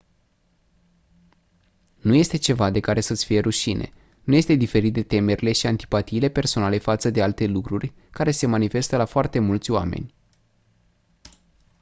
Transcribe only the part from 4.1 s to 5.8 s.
nu este diferit de temerile și